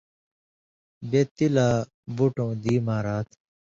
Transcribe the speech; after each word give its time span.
بے 1.09 1.21
تی 1.35 1.47
لا، 1.55 1.69
بٹؤں 2.15 2.51
دی 2.63 2.75
مارا 2.85 3.17
تھہ، 3.27 3.35